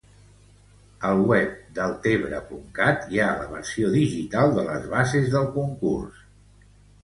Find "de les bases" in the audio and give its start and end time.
4.59-5.33